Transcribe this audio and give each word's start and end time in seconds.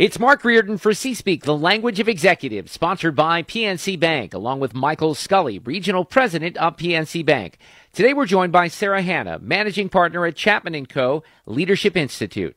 It's 0.00 0.18
Mark 0.18 0.44
Reardon 0.44 0.78
for 0.78 0.94
C-Speak, 0.94 1.44
the 1.44 1.54
language 1.54 2.00
of 2.00 2.08
executives, 2.08 2.72
sponsored 2.72 3.14
by 3.14 3.42
PNC 3.42 4.00
Bank, 4.00 4.32
along 4.32 4.58
with 4.58 4.72
Michael 4.72 5.14
Scully, 5.14 5.58
regional 5.58 6.06
president 6.06 6.56
of 6.56 6.78
PNC 6.78 7.22
Bank. 7.22 7.58
Today 7.92 8.14
we're 8.14 8.24
joined 8.24 8.50
by 8.50 8.68
Sara 8.68 9.02
Hannah, 9.02 9.38
managing 9.40 9.90
partner 9.90 10.24
at 10.24 10.36
Chapman 10.36 10.86
& 10.86 10.88
Co. 10.88 11.22
Leadership 11.44 11.98
Institute. 11.98 12.56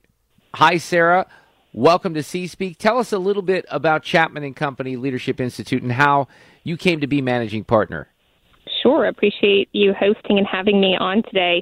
Hi, 0.54 0.78
Sara. 0.78 1.28
Welcome 1.74 2.14
to 2.14 2.24
C-Speak. 2.24 2.78
Tell 2.78 2.98
us 2.98 3.12
a 3.12 3.20
little 3.20 3.42
bit 3.42 3.66
about 3.70 4.04
Chapman 4.04 4.54
& 4.54 4.56
Company 4.56 4.96
Leadership 4.96 5.42
Institute 5.42 5.84
and 5.84 5.92
how 5.92 6.30
you 6.64 6.78
came 6.78 7.02
to 7.02 7.08
be 7.08 7.22
managing 7.22 7.66
partner. 7.66 8.08
Sure. 8.82 9.06
Appreciate 9.06 9.68
you 9.74 9.94
hosting 9.94 10.38
and 10.38 10.48
having 10.48 10.80
me 10.80 10.96
on 10.98 11.24
today. 11.24 11.62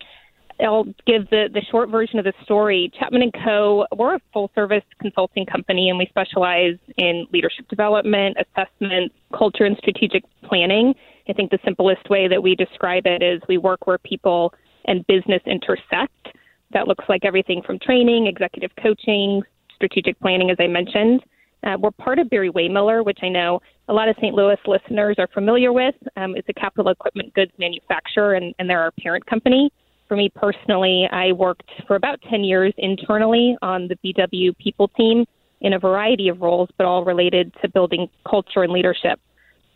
I'll 0.64 0.86
give 1.06 1.30
the, 1.30 1.50
the 1.54 1.62
short 1.72 1.90
version 1.90 2.20
of 2.20 2.26
the 2.26 2.34
story. 2.44 2.92
Chapman 3.00 3.22
and 3.24 3.34
Co. 3.44 3.86
We're 3.96 4.16
a 4.16 4.22
full 4.34 4.52
service 4.56 4.84
consulting 5.00 5.46
company, 5.46 5.90
and 5.90 5.98
we 5.98 6.06
specialize 6.08 6.78
in 6.98 7.26
leadership 7.32 7.68
development, 7.68 8.38
assessment, 8.38 9.12
culture, 9.36 9.66
and 9.66 9.78
strategic 9.78 10.24
planning. 10.44 10.94
I 11.28 11.34
think 11.34 11.52
the 11.52 11.60
simplest 11.64 12.10
way 12.10 12.28
that 12.28 12.42
we 12.42 12.56
describe 12.56 13.04
it 13.06 13.24
is 13.24 13.42
we 13.48 13.58
work 13.58 13.88
where 13.88 13.98
people 13.98 14.54
and 14.86 15.06
business 15.08 15.42
intersect. 15.46 16.28
That 16.74 16.88
looks 16.88 17.06
like 17.10 17.26
everything 17.26 17.62
from 17.66 17.80
training, 17.80 18.28
executive 18.28 18.72
coaching, 18.82 19.42
strategic 19.76 20.20
planning, 20.20 20.50
as 20.50 20.58
I 20.60 20.68
mentioned. 20.68 21.22
Uh, 21.64 21.78
we're 21.80 21.92
part 21.92 22.18
of 22.18 22.30
Barry 22.30 22.50
Wehmiller, 22.50 23.06
which 23.06 23.20
I 23.22 23.30
know 23.30 23.62
a 23.88 23.94
lot 23.94 24.10
of 24.10 24.16
St. 24.18 24.34
Louis 24.34 24.58
listeners 24.66 25.18
are 25.20 25.28
familiar 25.34 25.72
with. 25.72 25.96
Um, 26.18 26.36
it's 26.36 26.50
a 26.50 26.54
capital 26.54 26.92
equipment 26.92 27.34
goods 27.34 27.52
manufacturer, 27.60 28.34
and, 28.34 28.56
and 28.58 28.70
they're 28.70 28.82
our 28.82 28.92
parent 28.92 29.26
company. 29.26 29.72
For 30.12 30.18
me 30.18 30.28
personally, 30.28 31.08
I 31.10 31.32
worked 31.32 31.72
for 31.88 31.96
about 31.96 32.22
10 32.30 32.44
years 32.44 32.74
internally 32.78 33.56
on 33.62 33.88
the 33.88 33.96
BW 34.04 34.58
people 34.58 34.90
team 34.90 35.24
in 35.62 35.72
a 35.72 35.80
variety 35.80 36.28
of 36.28 36.42
roles, 36.42 36.68
but 36.78 36.86
all 36.86 37.06
related 37.06 37.54
to 37.62 37.70
building 37.70 38.10
culture 38.30 38.62
and 38.62 38.74
leadership. 38.74 39.22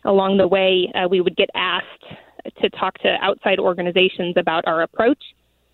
Along 0.04 0.36
the 0.36 0.46
way, 0.46 0.92
uh, 0.94 1.08
we 1.08 1.22
would 1.22 1.36
get 1.36 1.48
asked 1.54 2.04
to 2.60 2.68
talk 2.68 2.98
to 2.98 3.16
outside 3.22 3.58
organizations 3.58 4.34
about 4.36 4.66
our 4.66 4.82
approach, 4.82 5.22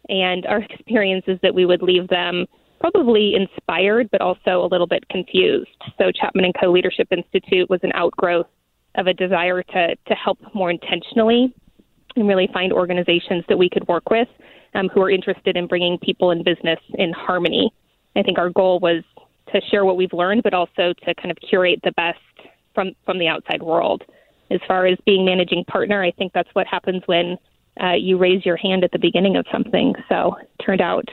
and 0.09 0.47
our 0.47 0.59
experiences 0.71 1.41
that 1.43 1.53
we 1.53 1.67
would 1.67 1.83
leave 1.83 2.07
them 2.07 2.47
probably 2.79 3.35
inspired, 3.35 4.09
but 4.13 4.21
also 4.21 4.65
a 4.65 4.69
little 4.71 4.87
bit 4.87 5.03
confused. 5.09 5.71
So, 5.99 6.13
Chapman 6.13 6.45
and 6.45 6.55
Co. 6.55 6.71
Leadership 6.71 7.09
Institute 7.11 7.69
was 7.69 7.81
an 7.83 7.91
outgrowth 7.95 8.47
of 8.95 9.09
a 9.09 9.13
desire 9.13 9.65
to 9.65 9.97
to 9.97 10.15
help 10.15 10.39
more 10.55 10.71
intentionally 10.71 11.53
and 12.15 12.29
really 12.29 12.49
find 12.53 12.73
organizations 12.73 13.43
that 13.49 13.59
we 13.59 13.69
could 13.69 13.89
work 13.89 14.09
with 14.09 14.29
um, 14.75 14.89
who 14.89 15.03
are 15.03 15.11
interested 15.11 15.57
in 15.57 15.67
bringing 15.67 15.99
people 15.99 16.31
and 16.31 16.45
business 16.45 16.79
in 16.95 17.13
harmony. 17.13 17.73
I 18.17 18.23
think 18.23 18.39
our 18.39 18.51
goal 18.51 18.79
was 18.81 19.03
to 19.53 19.61
share 19.71 19.85
what 19.85 19.97
we've 19.97 20.13
learned, 20.13 20.43
but 20.43 20.55
also 20.55 20.93
to 21.05 21.15
kind 21.15 21.31
of 21.31 21.39
curate 21.49 21.81
the 21.85 21.93
best 21.93 22.19
from 22.75 22.93
from 23.05 23.19
the 23.19 23.29
outside 23.29 23.63
world. 23.63 24.03
As 24.51 24.61
far 24.69 24.87
as 24.87 24.99
being 25.07 25.25
managing 25.25 25.65
partner, 25.65 26.03
I 26.03 26.11
think 26.11 26.33
that's 26.33 26.49
what 26.55 26.67
happens 26.67 27.03
when 27.07 27.39
uh, 27.83 27.93
you 27.93 28.19
raise 28.19 28.45
your 28.45 28.57
hand 28.57 28.85
at 28.85 28.93
the 28.93 28.99
beginning 28.99 29.37
of 29.37 29.47
something. 29.51 29.95
So 30.09 30.37
turned 30.65 30.81
out 30.81 31.09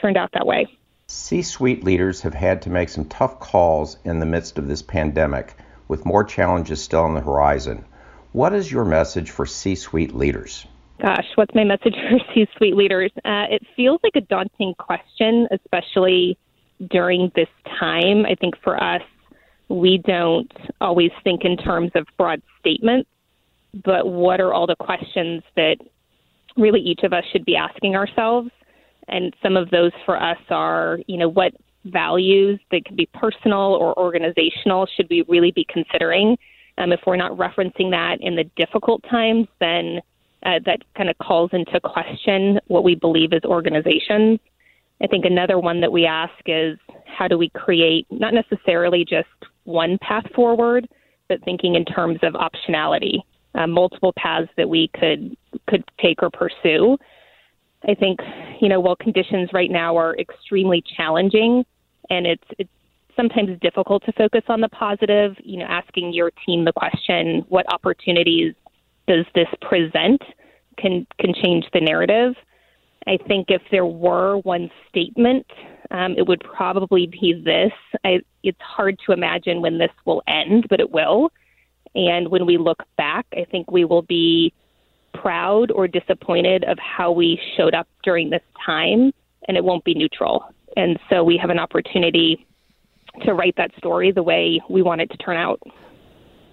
turned 0.00 0.16
out 0.16 0.30
that 0.32 0.46
way. 0.46 0.66
C-suite 1.08 1.84
leaders 1.84 2.20
have 2.22 2.34
had 2.34 2.62
to 2.62 2.70
make 2.70 2.90
some 2.90 3.06
tough 3.06 3.40
calls 3.40 3.96
in 4.04 4.20
the 4.20 4.26
midst 4.26 4.58
of 4.58 4.68
this 4.68 4.82
pandemic, 4.82 5.54
with 5.88 6.04
more 6.04 6.22
challenges 6.22 6.82
still 6.82 7.02
on 7.02 7.14
the 7.14 7.20
horizon. 7.20 7.84
What 8.32 8.52
is 8.52 8.70
your 8.70 8.84
message 8.84 9.30
for 9.30 9.46
C 9.46 9.74
suite 9.74 10.14
leaders? 10.14 10.66
Gosh, 11.00 11.26
what's 11.36 11.54
my 11.54 11.64
message 11.64 11.94
for 12.10 12.18
C 12.34 12.46
suite 12.56 12.76
leaders? 12.76 13.12
Uh, 13.24 13.46
it 13.50 13.62
feels 13.76 14.00
like 14.02 14.16
a 14.16 14.20
daunting 14.20 14.74
question, 14.78 15.46
especially 15.52 16.36
during 16.90 17.30
this 17.34 17.48
time. 17.78 18.26
I 18.26 18.34
think 18.34 18.54
for 18.62 18.82
us, 18.82 19.02
we 19.68 19.98
don't 19.98 20.50
always 20.80 21.10
think 21.24 21.44
in 21.44 21.56
terms 21.56 21.90
of 21.94 22.06
broad 22.16 22.42
statements, 22.58 23.08
but 23.84 24.06
what 24.06 24.40
are 24.40 24.52
all 24.52 24.66
the 24.66 24.76
questions 24.76 25.42
that 25.56 25.76
really 26.56 26.80
each 26.80 27.00
of 27.02 27.12
us 27.12 27.24
should 27.32 27.44
be 27.44 27.54
asking 27.54 27.94
ourselves? 27.94 28.50
And 29.08 29.34
some 29.42 29.56
of 29.56 29.70
those 29.70 29.92
for 30.04 30.20
us 30.20 30.38
are, 30.50 30.98
you 31.06 31.16
know, 31.16 31.28
what 31.28 31.52
values 31.84 32.60
that 32.70 32.84
could 32.84 32.96
be 32.96 33.08
personal 33.14 33.74
or 33.74 33.98
organizational 33.98 34.86
should 34.96 35.06
we 35.10 35.24
really 35.28 35.50
be 35.50 35.66
considering? 35.68 36.36
Um, 36.78 36.92
if 36.92 37.00
we're 37.06 37.16
not 37.16 37.32
referencing 37.32 37.90
that 37.90 38.18
in 38.20 38.36
the 38.36 38.44
difficult 38.56 39.02
times, 39.10 39.48
then 39.60 40.00
uh, 40.44 40.60
that 40.64 40.80
kind 40.96 41.08
of 41.08 41.18
calls 41.18 41.50
into 41.52 41.80
question 41.80 42.60
what 42.68 42.84
we 42.84 42.94
believe 42.94 43.32
as 43.32 43.42
organizations. 43.44 44.38
I 45.02 45.06
think 45.06 45.24
another 45.24 45.58
one 45.58 45.80
that 45.80 45.92
we 45.92 46.06
ask 46.06 46.32
is 46.46 46.78
how 47.06 47.28
do 47.28 47.38
we 47.38 47.50
create 47.50 48.06
not 48.10 48.34
necessarily 48.34 49.04
just 49.04 49.28
one 49.64 49.98
path 49.98 50.24
forward, 50.34 50.88
but 51.28 51.42
thinking 51.44 51.74
in 51.74 51.84
terms 51.84 52.18
of 52.22 52.34
optionality, 52.34 53.18
uh, 53.54 53.66
multiple 53.66 54.12
paths 54.16 54.48
that 54.56 54.68
we 54.68 54.90
could 54.98 55.36
could 55.68 55.84
take 56.00 56.22
or 56.22 56.30
pursue. 56.30 56.96
I 57.88 57.94
think 57.94 58.20
you 58.60 58.68
know 58.68 58.80
while 58.80 58.96
conditions 58.96 59.50
right 59.52 59.70
now 59.70 59.96
are 59.96 60.16
extremely 60.18 60.82
challenging, 60.96 61.64
and 62.10 62.26
it's 62.26 62.44
it's 62.58 62.70
sometimes 63.18 63.58
difficult 63.60 64.04
to 64.04 64.12
focus 64.12 64.42
on 64.48 64.60
the 64.60 64.68
positive, 64.68 65.34
you 65.42 65.58
know, 65.58 65.66
asking 65.68 66.12
your 66.12 66.30
team 66.46 66.64
the 66.64 66.72
question, 66.72 67.44
what 67.48 67.70
opportunities 67.72 68.54
does 69.08 69.26
this 69.34 69.48
present 69.60 70.22
can 70.76 71.06
can 71.18 71.34
change 71.34 71.64
the 71.72 71.80
narrative. 71.80 72.34
I 73.06 73.16
think 73.26 73.46
if 73.48 73.62
there 73.70 73.86
were 73.86 74.38
one 74.38 74.70
statement, 74.88 75.46
um, 75.90 76.14
it 76.16 76.26
would 76.26 76.40
probably 76.40 77.06
be 77.06 77.42
this. 77.42 77.72
I, 78.04 78.20
it's 78.42 78.60
hard 78.60 78.98
to 79.06 79.12
imagine 79.12 79.62
when 79.62 79.78
this 79.78 79.90
will 80.04 80.22
end, 80.28 80.66
but 80.68 80.78
it 80.78 80.90
will. 80.90 81.32
And 81.94 82.28
when 82.28 82.44
we 82.44 82.58
look 82.58 82.82
back, 82.98 83.26
I 83.32 83.46
think 83.50 83.70
we 83.70 83.86
will 83.86 84.02
be 84.02 84.52
proud 85.14 85.70
or 85.70 85.88
disappointed 85.88 86.64
of 86.64 86.78
how 86.78 87.10
we 87.10 87.40
showed 87.56 87.74
up 87.74 87.88
during 88.04 88.28
this 88.28 88.42
time, 88.64 89.12
and 89.48 89.56
it 89.56 89.64
won't 89.64 89.84
be 89.84 89.94
neutral. 89.94 90.44
And 90.76 90.98
so 91.08 91.24
we 91.24 91.38
have 91.38 91.50
an 91.50 91.58
opportunity 91.58 92.46
to 93.24 93.32
write 93.32 93.56
that 93.56 93.70
story 93.78 94.12
the 94.12 94.22
way 94.22 94.60
we 94.68 94.82
want 94.82 95.00
it 95.00 95.10
to 95.10 95.16
turn 95.16 95.36
out. 95.36 95.60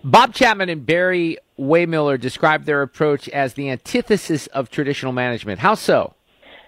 Bob 0.05 0.33
Chapman 0.33 0.69
and 0.69 0.85
Barry 0.85 1.37
Wehmiller 1.59 2.19
described 2.19 2.65
their 2.65 2.81
approach 2.81 3.29
as 3.29 3.53
the 3.53 3.69
antithesis 3.69 4.47
of 4.47 4.69
traditional 4.69 5.11
management. 5.11 5.59
How 5.59 5.75
so? 5.75 6.13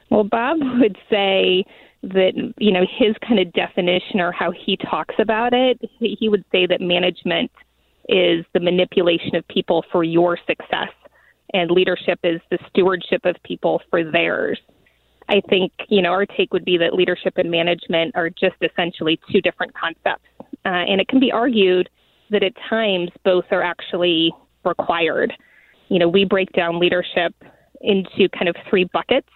Well, 0.09 0.23
Bob 0.23 0.57
would 0.79 0.97
say 1.09 1.65
that, 2.03 2.53
you 2.57 2.71
know, 2.71 2.85
his 2.97 3.15
kind 3.27 3.39
of 3.39 3.51
definition 3.53 4.19
or 4.19 4.31
how 4.31 4.51
he 4.51 4.77
talks 4.77 5.15
about 5.19 5.53
it, 5.53 5.79
he 5.99 6.29
would 6.29 6.45
say 6.51 6.65
that 6.65 6.79
management 6.79 7.51
is 8.07 8.45
the 8.53 8.59
manipulation 8.59 9.35
of 9.35 9.45
people 9.47 9.83
for 9.91 10.03
your 10.03 10.37
success, 10.47 10.93
and 11.53 11.69
leadership 11.71 12.19
is 12.23 12.39
the 12.49 12.57
stewardship 12.69 13.25
of 13.25 13.35
people 13.43 13.81
for 13.89 14.09
theirs. 14.09 14.59
I 15.29 15.41
think, 15.49 15.73
you 15.89 16.01
know, 16.01 16.11
our 16.11 16.25
take 16.25 16.53
would 16.53 16.63
be 16.63 16.77
that 16.77 16.93
leadership 16.93 17.33
and 17.37 17.51
management 17.51 18.15
are 18.15 18.29
just 18.29 18.55
essentially 18.61 19.19
two 19.29 19.41
different 19.41 19.73
concepts. 19.73 20.23
Uh, 20.65 20.69
and 20.69 21.01
it 21.01 21.09
can 21.09 21.19
be 21.19 21.31
argued 21.33 21.89
that 22.29 22.43
at 22.43 22.53
times 22.69 23.09
both 23.25 23.45
are 23.51 23.61
actually 23.61 24.31
required. 24.67 25.33
You 25.89 25.99
know, 25.99 26.07
we 26.07 26.25
break 26.25 26.51
down 26.53 26.79
leadership 26.79 27.33
into 27.81 28.29
kind 28.29 28.49
of 28.49 28.55
three 28.69 28.85
buckets. 28.85 29.29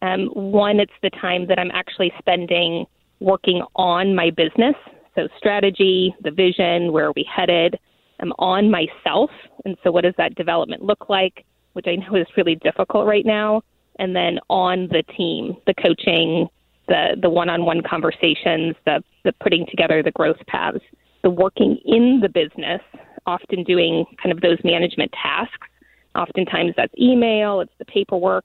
Um, 0.00 0.26
one, 0.34 0.80
it's 0.80 0.92
the 1.02 1.10
time 1.10 1.46
that 1.48 1.58
I'm 1.58 1.70
actually 1.72 2.12
spending 2.18 2.86
working 3.20 3.62
on 3.76 4.14
my 4.14 4.30
business. 4.30 4.74
So, 5.14 5.28
strategy, 5.38 6.14
the 6.22 6.30
vision, 6.30 6.92
where 6.92 7.06
are 7.06 7.12
we 7.14 7.28
headed? 7.30 7.78
I'm 8.20 8.32
on 8.38 8.70
myself. 8.70 9.30
And 9.64 9.76
so, 9.84 9.92
what 9.92 10.02
does 10.04 10.14
that 10.18 10.34
development 10.34 10.82
look 10.82 11.08
like? 11.08 11.44
Which 11.74 11.86
I 11.86 11.96
know 11.96 12.16
is 12.16 12.26
really 12.36 12.56
difficult 12.56 13.06
right 13.06 13.24
now 13.24 13.62
and 13.98 14.16
then 14.16 14.38
on 14.48 14.88
the 14.88 15.02
team, 15.16 15.56
the 15.66 15.74
coaching, 15.74 16.48
the 16.88 17.16
the 17.20 17.30
one-on-one 17.30 17.82
conversations, 17.82 18.74
the 18.84 19.02
the 19.24 19.32
putting 19.40 19.66
together 19.66 20.02
the 20.02 20.10
growth 20.12 20.44
paths, 20.46 20.80
the 21.22 21.30
working 21.30 21.78
in 21.84 22.20
the 22.20 22.28
business, 22.28 22.80
often 23.26 23.64
doing 23.64 24.04
kind 24.22 24.32
of 24.32 24.40
those 24.40 24.58
management 24.64 25.12
tasks. 25.12 25.68
Oftentimes 26.14 26.74
that's 26.76 26.92
email, 27.00 27.60
it's 27.60 27.72
the 27.78 27.84
paperwork. 27.86 28.44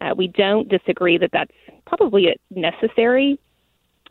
Uh, 0.00 0.14
we 0.16 0.28
don't 0.28 0.68
disagree 0.68 1.18
that 1.18 1.30
that's 1.32 1.52
probably 1.86 2.28
necessary. 2.50 3.38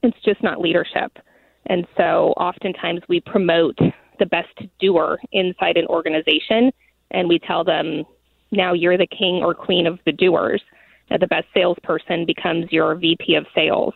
It's 0.03 0.17
just 0.23 0.44
not 0.44 0.59
leadership. 0.59 1.17
And 1.65 1.88
so 1.97 2.33
oftentimes 2.38 3.01
we 3.07 3.21
promote 3.21 3.77
the 4.19 4.25
best 4.25 4.53
doer 4.79 5.19
inside 5.31 5.77
an 5.77 5.88
organization 5.88 6.71
and 7.11 7.27
we 7.27 7.39
tell 7.39 7.63
them 7.63 8.03
now 8.51 8.73
you're 8.73 8.97
the 8.97 9.07
king 9.07 9.41
or 9.44 9.53
queen 9.53 9.88
of 9.88 10.00
the 10.06 10.11
doers. 10.11 10.61
Now, 11.09 11.17
the 11.17 11.27
best 11.27 11.47
salesperson 11.53 12.25
becomes 12.25 12.71
your 12.71 12.95
VP 12.95 13.35
of 13.35 13.45
sales. 13.56 13.94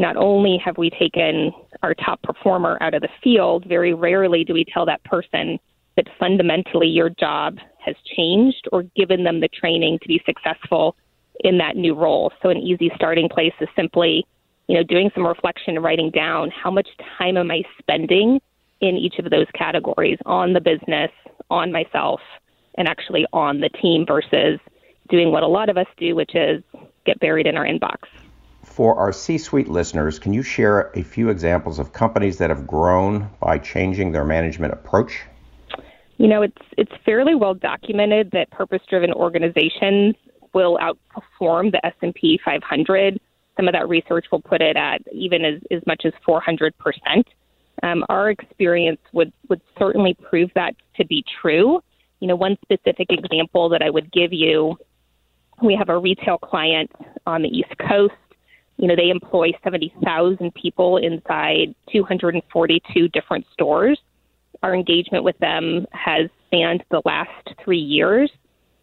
Not 0.00 0.16
only 0.16 0.56
have 0.64 0.78
we 0.78 0.88
taken 0.88 1.52
our 1.82 1.92
top 1.92 2.22
performer 2.22 2.78
out 2.80 2.94
of 2.94 3.02
the 3.02 3.10
field, 3.22 3.66
very 3.68 3.92
rarely 3.92 4.44
do 4.44 4.54
we 4.54 4.64
tell 4.64 4.86
that 4.86 5.04
person 5.04 5.58
that 5.96 6.06
fundamentally 6.18 6.86
your 6.86 7.10
job 7.10 7.58
has 7.84 7.94
changed 8.16 8.66
or 8.72 8.84
given 8.96 9.24
them 9.24 9.40
the 9.40 9.48
training 9.48 9.98
to 10.00 10.08
be 10.08 10.22
successful 10.24 10.96
in 11.40 11.58
that 11.58 11.76
new 11.76 11.94
role. 11.94 12.32
So, 12.42 12.48
an 12.48 12.56
easy 12.56 12.90
starting 12.94 13.28
place 13.28 13.52
is 13.60 13.68
simply 13.76 14.26
you 14.68 14.76
know, 14.76 14.82
doing 14.84 15.10
some 15.14 15.26
reflection 15.26 15.74
and 15.76 15.84
writing 15.84 16.10
down 16.10 16.50
how 16.50 16.70
much 16.70 16.88
time 17.18 17.36
am 17.36 17.50
I 17.50 17.62
spending 17.78 18.40
in 18.80 18.96
each 18.96 19.18
of 19.18 19.28
those 19.28 19.48
categories 19.52 20.16
on 20.24 20.54
the 20.54 20.62
business, 20.62 21.10
on 21.50 21.72
myself, 21.72 22.20
and 22.78 22.88
actually 22.88 23.26
on 23.34 23.60
the 23.60 23.68
team 23.68 24.06
versus 24.06 24.58
doing 25.10 25.30
what 25.30 25.42
a 25.42 25.46
lot 25.46 25.68
of 25.68 25.76
us 25.76 25.88
do, 25.98 26.14
which 26.14 26.34
is 26.34 26.62
get 27.04 27.20
buried 27.20 27.46
in 27.46 27.58
our 27.58 27.66
inbox. 27.66 27.98
For 28.80 28.98
our 28.98 29.12
C 29.12 29.36
suite 29.36 29.68
listeners, 29.68 30.18
can 30.18 30.32
you 30.32 30.42
share 30.42 30.90
a 30.94 31.02
few 31.02 31.28
examples 31.28 31.78
of 31.78 31.92
companies 31.92 32.38
that 32.38 32.48
have 32.48 32.66
grown 32.66 33.28
by 33.38 33.58
changing 33.58 34.12
their 34.12 34.24
management 34.24 34.72
approach? 34.72 35.20
You 36.16 36.28
know, 36.28 36.40
it's 36.40 36.62
it's 36.78 36.92
fairly 37.04 37.34
well 37.34 37.52
documented 37.52 38.30
that 38.30 38.50
purpose-driven 38.52 39.12
organizations 39.12 40.14
will 40.54 40.78
outperform 40.78 41.72
the 41.72 41.84
S&P 41.84 42.40
500. 42.42 43.20
Some 43.58 43.68
of 43.68 43.74
that 43.74 43.86
research 43.86 44.24
will 44.32 44.40
put 44.40 44.62
it 44.62 44.78
at 44.78 45.02
even 45.12 45.44
as, 45.44 45.60
as 45.70 45.82
much 45.86 46.06
as 46.06 46.14
400 46.24 46.72
percent. 46.78 47.28
Um, 47.82 48.02
our 48.08 48.30
experience 48.30 49.00
would 49.12 49.30
would 49.50 49.60
certainly 49.78 50.14
prove 50.14 50.52
that 50.54 50.74
to 50.96 51.04
be 51.04 51.22
true. 51.42 51.82
You 52.20 52.28
know, 52.28 52.34
one 52.36 52.56
specific 52.62 53.08
example 53.10 53.68
that 53.68 53.82
I 53.82 53.90
would 53.90 54.10
give 54.10 54.32
you, 54.32 54.78
we 55.62 55.76
have 55.76 55.90
a 55.90 55.98
retail 55.98 56.38
client 56.38 56.90
on 57.26 57.42
the 57.42 57.48
East 57.48 57.76
Coast. 57.86 58.14
You 58.80 58.88
know, 58.88 58.96
they 58.96 59.10
employ 59.10 59.50
70,000 59.62 60.54
people 60.54 60.96
inside 60.96 61.74
242 61.92 63.08
different 63.08 63.44
stores 63.52 63.98
our 64.62 64.74
engagement 64.74 65.24
with 65.24 65.38
them 65.38 65.86
has 65.92 66.28
spanned 66.46 66.84
the 66.90 67.02
last 67.04 67.48
three 67.64 67.78
years. 67.78 68.30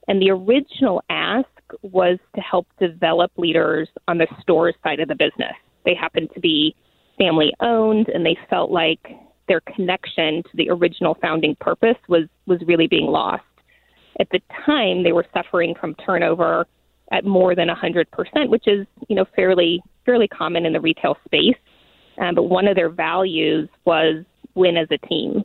And 0.07 0.21
the 0.21 0.31
original 0.31 1.03
ask 1.09 1.47
was 1.81 2.17
to 2.35 2.41
help 2.41 2.67
develop 2.79 3.31
leaders 3.37 3.89
on 4.07 4.17
the 4.17 4.27
store 4.41 4.73
side 4.83 4.99
of 4.99 5.07
the 5.07 5.15
business. 5.15 5.53
They 5.85 5.93
happened 5.93 6.29
to 6.33 6.39
be 6.39 6.75
family 7.17 7.53
owned 7.59 8.07
and 8.09 8.25
they 8.25 8.37
felt 8.49 8.71
like 8.71 8.99
their 9.47 9.61
connection 9.61 10.43
to 10.43 10.49
the 10.55 10.69
original 10.69 11.17
founding 11.21 11.55
purpose 11.59 11.97
was, 12.07 12.23
was 12.45 12.59
really 12.65 12.87
being 12.87 13.07
lost. 13.07 13.43
At 14.19 14.29
the 14.31 14.39
time, 14.65 15.03
they 15.03 15.11
were 15.11 15.25
suffering 15.33 15.75
from 15.79 15.93
turnover 15.95 16.67
at 17.11 17.25
more 17.25 17.55
than 17.55 17.69
100%, 17.69 18.49
which 18.49 18.67
is, 18.67 18.85
you 19.07 19.15
know, 19.15 19.25
fairly, 19.35 19.81
fairly 20.05 20.27
common 20.27 20.65
in 20.65 20.73
the 20.73 20.81
retail 20.81 21.17
space. 21.25 21.57
Um, 22.19 22.35
but 22.35 22.43
one 22.43 22.67
of 22.67 22.75
their 22.75 22.89
values 22.89 23.69
was 23.85 24.25
win 24.55 24.77
as 24.77 24.87
a 24.91 24.97
team. 25.07 25.43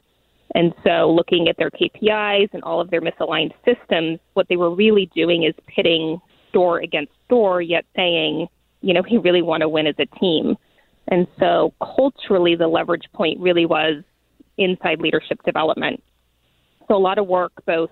And 0.55 0.75
so, 0.85 1.11
looking 1.11 1.49
at 1.49 1.57
their 1.57 1.71
KPIs 1.71 2.49
and 2.53 2.63
all 2.63 2.81
of 2.81 2.91
their 2.91 3.01
misaligned 3.01 3.53
systems, 3.65 4.19
what 4.35 4.49
they 4.49 4.57
were 4.57 4.75
really 4.75 5.11
doing 5.15 5.45
is 5.45 5.55
pitting 5.67 6.21
store 6.51 6.81
against 6.81 7.13
store, 7.25 7.63
yet 7.63 7.87
saying, 7.97 8.49
you 8.83 8.93
know, 8.93 9.03
we 9.11 9.17
really 9.17 9.41
want 9.41 9.63
to 9.63 9.69
win 9.69 9.87
as 9.87 9.95
a 9.99 10.07
team. 10.19 10.57
And 11.09 11.27
so, 11.39 11.73
culturally, 11.97 12.55
the 12.55 12.69
leverage 12.69 13.07
point 13.15 13.41
really 13.41 13.65
was 13.65 14.05
inside 14.59 15.01
leadership 15.01 15.43
development. 15.45 16.03
So, 16.87 16.97
a 16.97 16.99
lot 16.99 17.19
of 17.19 17.27
work 17.27 17.53
both 17.67 17.91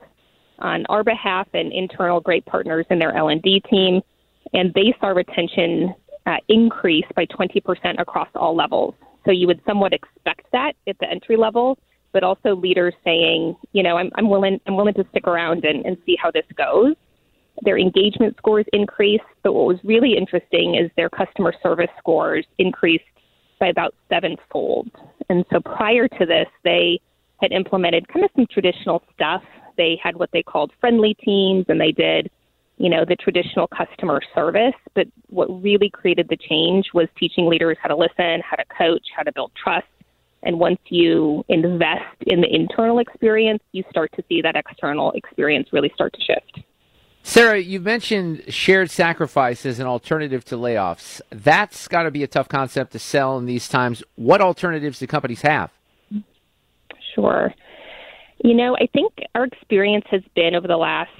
on 0.61 0.87
our 0.89 1.05
behalf 1.05 1.49
and 1.55 1.73
internal 1.73 2.21
great 2.21 2.45
partners 2.47 2.87
in 2.91 2.99
their 2.99 3.17
L&D 3.17 3.63
team, 3.71 4.01
and 4.53 4.73
they 4.75 4.95
saw 5.01 5.09
retention 5.09 5.95
uh, 6.27 6.37
increase 6.49 7.07
by 7.15 7.27
20% 7.27 8.01
across 8.01 8.29
all 8.35 8.55
levels. 8.55 8.95
So 9.25 9.33
you 9.33 9.47
would 9.47 9.61
somewhat 9.67 9.93
expect 9.93 10.47
that 10.53 10.73
at 10.87 10.99
the 10.99 11.11
entry 11.11 11.37
level, 11.37 11.79
but 12.13 12.23
also 12.23 12.55
leaders 12.55 12.95
saying, 13.05 13.57
you 13.73 13.83
know, 13.83 13.97
I'm, 13.97 14.11
I'm 14.17 14.29
willing, 14.29 14.61
I'm 14.67 14.77
willing 14.77 14.95
to 14.95 15.07
stick 15.11 15.27
around 15.27 15.65
and, 15.65 15.85
and 15.85 15.97
see 16.07 16.17
how 16.21 16.31
this 16.31 16.47
goes. 16.57 16.95
Their 17.63 17.79
engagement 17.79 18.37
scores 18.39 18.65
increased, 18.73 19.25
but 19.43 19.53
what 19.53 19.67
was 19.67 19.79
really 19.85 20.17
interesting 20.17 20.77
is 20.77 20.91
their 20.97 21.11
customer 21.11 21.53
service 21.63 21.91
scores 21.99 22.47
increased 22.59 23.05
by 23.59 23.69
about 23.69 23.95
sevenfold. 24.09 24.91
And 25.29 25.45
so 25.53 25.61
prior 25.61 26.09
to 26.09 26.27
this, 26.27 26.47
they 26.65 27.01
had 27.41 27.53
implemented 27.53 28.09
kind 28.09 28.25
of 28.25 28.31
some 28.35 28.47
traditional 28.51 29.03
stuff. 29.15 29.43
They 29.81 29.99
had 30.03 30.17
what 30.17 30.31
they 30.31 30.43
called 30.43 30.73
friendly 30.79 31.15
teams, 31.25 31.65
and 31.71 31.81
they 31.81 31.91
did, 31.91 32.31
you 32.77 32.91
know, 32.91 33.07
the 33.07 33.17
traditional 33.17 33.67
customer 33.67 34.21
service. 34.35 34.75
But 34.95 35.07
what 35.31 35.47
really 35.63 35.89
created 35.89 36.29
the 36.29 36.37
change 36.37 36.89
was 36.93 37.09
teaching 37.19 37.49
leaders 37.49 37.79
how 37.83 37.89
to 37.89 37.97
listen, 37.97 38.43
how 38.49 38.57
to 38.57 38.65
coach, 38.77 39.07
how 39.17 39.23
to 39.23 39.33
build 39.33 39.53
trust, 39.63 39.87
and 40.43 40.59
once 40.59 40.81
you 40.89 41.45
invest 41.49 42.17
in 42.27 42.43
the 42.43 42.55
internal 42.55 42.99
experience, 42.99 43.63
you 43.73 43.83
start 43.89 44.11
to 44.17 44.25
see 44.29 44.43
that 44.43 44.55
external 44.55 45.13
experience 45.13 45.69
really 45.73 45.91
start 45.95 46.13
to 46.13 46.21
shift. 46.21 46.67
Sara, 47.23 47.59
you 47.59 47.81
mentioned 47.81 48.43
shared 48.53 48.91
sacrifice 48.91 49.65
as 49.65 49.79
an 49.79 49.87
alternative 49.87 50.45
to 50.47 50.57
layoffs. 50.57 51.23
That's 51.31 51.89
got 51.89 52.03
to 52.03 52.11
be 52.11 52.23
a 52.23 52.27
tough 52.27 52.49
concept 52.49 52.93
to 52.93 52.99
sell 52.99 53.39
in 53.39 53.47
these 53.47 53.67
times. 53.67 54.03
What 54.17 54.43
alternatives 54.43 54.99
do 54.99 55.07
companies 55.07 55.41
have? 55.41 55.71
Sure. 57.15 57.55
You 58.43 58.55
know, 58.55 58.77
I 58.77 58.89
think 58.93 59.13
our 59.35 59.45
experience 59.45 60.07
has 60.11 60.23
been 60.35 60.55
over 60.55 60.67
the 60.67 60.77
last 60.77 61.11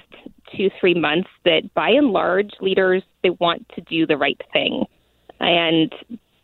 two, 0.55 0.69
three 0.79 0.95
months 0.95 1.29
that 1.45 1.73
by 1.73 1.89
and 1.89 2.07
large, 2.11 2.51
leaders, 2.61 3.03
they 3.23 3.29
want 3.29 3.67
to 3.75 3.81
do 3.81 4.07
the 4.07 4.17
right 4.17 4.39
thing. 4.51 4.85
And 5.39 5.93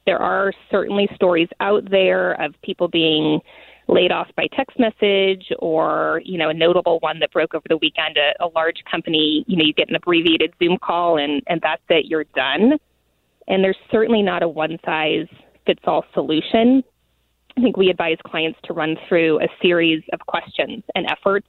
there 0.06 0.20
are 0.20 0.54
certainly 0.72 1.10
stories 1.16 1.50
out 1.60 1.90
there 1.90 2.34
of 2.42 2.54
people 2.64 2.88
being 2.88 3.40
laid 3.88 4.12
off 4.12 4.28
by 4.36 4.48
text 4.56 4.78
message 4.80 5.52
or, 5.60 6.22
you 6.26 6.38
know, 6.38 6.50
a 6.50 6.54
notable 6.54 7.00
one 7.00 7.20
that 7.20 7.32
broke 7.32 7.54
over 7.54 7.66
the 7.70 7.78
weekend, 7.78 8.18
a, 8.18 8.44
a 8.44 8.48
large 8.48 8.84
company, 8.90 9.46
you 9.48 9.56
know, 9.56 9.64
you 9.66 9.74
get 9.74 9.90
an 9.90 9.96
abbreviated 9.96 10.54
Zoom 10.60 10.78
call 10.78 11.18
and, 11.18 11.42
and 11.48 11.62
that's 11.62 11.82
it, 11.90 12.06
you're 12.06 12.26
done. 12.36 12.74
And 13.48 13.64
there's 13.64 13.78
certainly 13.90 14.22
not 14.22 14.44
a 14.44 14.48
one 14.48 14.78
size 14.86 15.28
fits 15.66 15.82
all 15.86 16.04
solution. 16.14 16.84
I 17.58 17.62
think 17.62 17.76
we 17.76 17.90
advise 17.90 18.18
clients 18.26 18.60
to 18.66 18.74
run 18.74 18.96
through 19.10 19.42
a 19.42 19.48
series 19.62 20.04
of 20.14 20.20
questions 20.28 20.84
and 20.94 21.08
efforts 21.10 21.48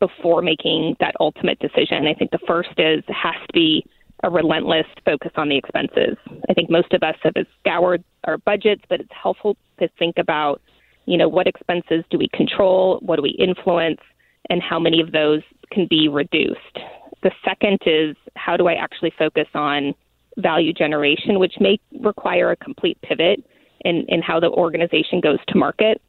before 0.00 0.40
making 0.40 0.96
that 0.98 1.14
ultimate 1.20 1.58
decision. 1.58 2.06
I 2.06 2.14
think 2.14 2.30
the 2.30 2.38
first 2.46 2.70
is 2.78 3.04
has 3.08 3.34
to 3.46 3.52
be 3.52 3.84
a 4.22 4.30
relentless 4.30 4.86
focus 5.04 5.32
on 5.36 5.48
the 5.48 5.56
expenses. 5.56 6.16
I 6.48 6.54
think 6.54 6.70
most 6.70 6.92
of 6.94 7.02
us 7.02 7.16
have 7.22 7.34
scoured 7.60 8.02
our 8.24 8.38
budgets, 8.38 8.82
but 8.88 9.00
it's 9.00 9.10
helpful 9.12 9.56
to 9.78 9.88
think 9.98 10.16
about, 10.16 10.62
you 11.04 11.18
know, 11.18 11.28
what 11.28 11.46
expenses 11.46 12.04
do 12.10 12.16
we 12.18 12.28
control, 12.28 12.98
what 13.02 13.16
do 13.16 13.22
we 13.22 13.36
influence, 13.38 14.00
and 14.48 14.62
how 14.62 14.78
many 14.78 15.00
of 15.00 15.12
those 15.12 15.42
can 15.70 15.86
be 15.90 16.08
reduced. 16.08 16.78
The 17.22 17.30
second 17.44 17.78
is 17.84 18.16
how 18.36 18.56
do 18.56 18.68
I 18.68 18.74
actually 18.74 19.12
focus 19.18 19.48
on 19.54 19.94
value 20.38 20.72
generation, 20.72 21.38
which 21.38 21.54
may 21.60 21.78
require 22.00 22.52
a 22.52 22.56
complete 22.56 22.98
pivot 23.02 23.44
in, 23.84 24.04
in 24.08 24.22
how 24.22 24.40
the 24.40 24.50
organization 24.50 25.20
goes 25.20 25.38
to 25.48 25.58
market. 25.58 26.00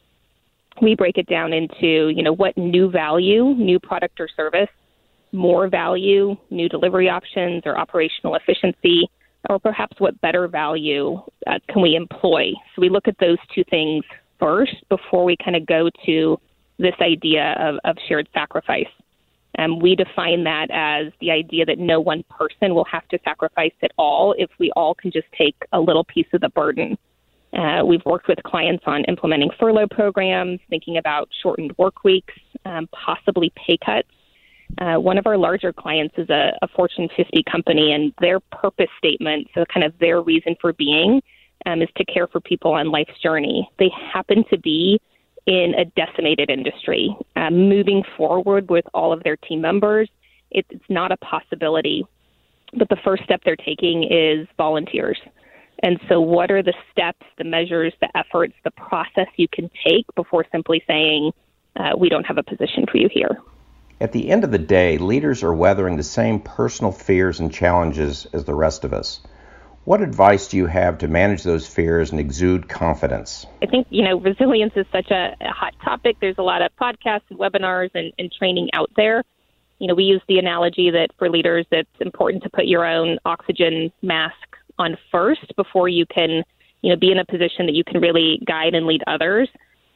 We 0.81 0.95
break 0.95 1.17
it 1.17 1.27
down 1.27 1.53
into, 1.53 2.09
you 2.09 2.23
know, 2.23 2.33
what 2.33 2.57
new 2.57 2.89
value, 2.89 3.53
new 3.55 3.79
product 3.79 4.19
or 4.19 4.27
service 4.35 4.69
more 5.33 5.67
value, 5.67 6.35
new 6.51 6.69
delivery 6.69 7.09
options, 7.09 7.63
or 7.65 7.77
operational 7.77 8.35
efficiency, 8.35 9.09
or 9.49 9.59
perhaps 9.59 9.99
what 9.99 10.19
better 10.21 10.47
value 10.47 11.19
uh, 11.47 11.59
can 11.67 11.81
we 11.81 11.95
employ? 11.95 12.51
So 12.75 12.81
we 12.81 12.89
look 12.89 13.07
at 13.07 13.17
those 13.19 13.37
two 13.53 13.63
things 13.69 14.05
first 14.39 14.75
before 14.89 15.25
we 15.25 15.35
kind 15.43 15.57
of 15.57 15.65
go 15.65 15.89
to 16.05 16.39
this 16.79 16.93
idea 17.01 17.55
of, 17.59 17.75
of 17.83 17.97
shared 18.07 18.29
sacrifice. 18.33 18.87
And 19.55 19.81
we 19.81 19.95
define 19.95 20.43
that 20.45 20.67
as 20.71 21.11
the 21.19 21.29
idea 21.29 21.65
that 21.65 21.77
no 21.77 21.99
one 21.99 22.23
person 22.29 22.73
will 22.73 22.85
have 22.85 23.07
to 23.09 23.19
sacrifice 23.23 23.73
at 23.83 23.91
all 23.97 24.33
if 24.37 24.49
we 24.59 24.71
all 24.75 24.95
can 24.95 25.11
just 25.11 25.27
take 25.37 25.55
a 25.73 25.79
little 25.79 26.03
piece 26.03 26.25
of 26.33 26.41
the 26.41 26.49
burden. 26.49 26.97
Uh, 27.53 27.83
we've 27.85 28.03
worked 28.05 28.27
with 28.27 28.41
clients 28.43 28.83
on 28.87 29.03
implementing 29.05 29.49
furlough 29.59 29.87
programs, 29.87 30.59
thinking 30.69 30.97
about 30.97 31.29
shortened 31.41 31.73
work 31.77 32.03
weeks, 32.03 32.33
um, 32.65 32.87
possibly 32.91 33.51
pay 33.55 33.77
cuts 33.77 34.07
uh, 34.79 34.95
one 34.95 35.17
of 35.17 35.27
our 35.27 35.37
larger 35.37 35.71
clients 35.71 36.15
is 36.17 36.29
a, 36.29 36.57
a, 36.61 36.67
Fortune 36.69 37.07
50 37.15 37.43
company, 37.49 37.93
and 37.93 38.13
their 38.19 38.39
purpose 38.39 38.89
statement, 38.97 39.47
so 39.53 39.63
kind 39.71 39.85
of 39.85 39.93
their 39.99 40.21
reason 40.21 40.55
for 40.59 40.73
being, 40.73 41.21
um, 41.65 41.81
is 41.81 41.89
to 41.95 42.05
care 42.05 42.27
for 42.27 42.39
people 42.39 42.71
on 42.73 42.89
life's 42.89 43.19
journey. 43.21 43.69
They 43.77 43.89
happen 44.11 44.43
to 44.49 44.57
be 44.57 44.99
in 45.45 45.75
a 45.77 45.85
decimated 45.85 46.49
industry. 46.49 47.15
Uh, 47.35 47.51
moving 47.51 48.03
forward 48.17 48.69
with 48.69 48.85
all 48.93 49.13
of 49.13 49.23
their 49.23 49.37
team 49.37 49.61
members, 49.61 50.09
it, 50.51 50.65
it's 50.69 50.83
not 50.89 51.11
a 51.11 51.17
possibility. 51.17 52.05
But 52.75 52.89
the 52.89 52.97
first 53.03 53.23
step 53.23 53.41
they're 53.45 53.55
taking 53.55 54.03
is 54.03 54.47
volunteers. 54.57 55.19
And 55.81 55.99
so, 56.07 56.21
what 56.21 56.51
are 56.51 56.61
the 56.61 56.73
steps, 56.91 57.25
the 57.37 57.43
measures, 57.43 57.93
the 57.99 58.15
efforts, 58.17 58.53
the 58.63 58.71
process 58.71 59.27
you 59.35 59.47
can 59.47 59.69
take 59.85 60.05
before 60.15 60.45
simply 60.51 60.83
saying, 60.87 61.31
uh, 61.75 61.91
we 61.97 62.09
don't 62.09 62.25
have 62.25 62.37
a 62.37 62.43
position 62.43 62.85
for 62.89 62.97
you 62.97 63.09
here? 63.11 63.37
At 63.99 64.11
the 64.11 64.29
end 64.29 64.43
of 64.43 64.51
the 64.51 64.57
day, 64.59 64.97
leaders 64.97 65.43
are 65.43 65.53
weathering 65.53 65.97
the 65.97 66.03
same 66.03 66.39
personal 66.39 66.91
fears 66.91 67.39
and 67.39 67.53
challenges 67.53 68.27
as 68.33 68.45
the 68.45 68.53
rest 68.53 68.83
of 68.83 68.93
us. 68.93 69.21
What 69.85 70.01
advice 70.01 70.47
do 70.47 70.57
you 70.57 70.67
have 70.67 70.99
to 70.99 71.09
manage 71.09 71.43
those 71.43 71.67
fears 71.67 72.11
and 72.11 72.19
exude 72.19 72.69
confidence? 72.69 73.45
I 73.61 73.65
think, 73.65 73.87
you 73.89 74.03
know, 74.03 74.17
resilience 74.17 74.73
is 74.77 74.85
such 74.93 75.11
a, 75.11 75.35
a 75.41 75.51
hot 75.51 75.73
topic. 75.83 76.17
There's 76.21 76.37
a 76.37 76.43
lot 76.43 76.61
of 76.61 76.71
podcasts 76.79 77.23
and 77.29 77.37
webinars 77.37 77.91
and, 77.93 78.13
and 78.17 78.31
training 78.31 78.69
out 78.73 78.91
there. 78.95 79.23
You 79.79 79.87
know, 79.87 79.95
we 79.95 80.05
use 80.05 80.21
the 80.29 80.39
analogy 80.39 80.89
that 80.91 81.09
for 81.17 81.29
leaders, 81.29 81.65
it's 81.71 81.89
important 81.99 82.43
to 82.43 82.49
put 82.49 82.65
your 82.65 82.85
own 82.85 83.19
oxygen 83.25 83.91
mask 84.01 84.52
on 84.79 84.97
first 85.11 85.55
before 85.55 85.87
you 85.87 86.05
can 86.05 86.43
you 86.83 86.89
know, 86.89 86.97
be 86.97 87.11
in 87.11 87.17
a 87.17 87.25
position 87.25 87.65
that 87.65 87.73
you 87.73 87.83
can 87.83 87.99
really 87.99 88.39
guide 88.45 88.75
and 88.75 88.85
lead 88.85 89.01
others. 89.07 89.49